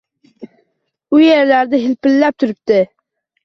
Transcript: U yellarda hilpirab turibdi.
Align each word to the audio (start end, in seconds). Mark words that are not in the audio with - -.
U 1.15 1.21
yellarda 1.25 1.83
hilpirab 1.85 2.41
turibdi. 2.41 2.85